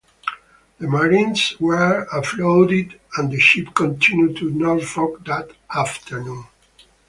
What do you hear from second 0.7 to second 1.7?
The Marines